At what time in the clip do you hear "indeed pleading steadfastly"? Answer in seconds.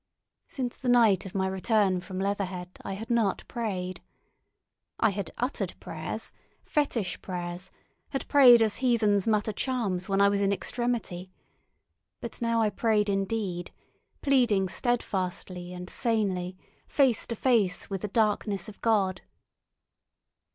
13.09-15.71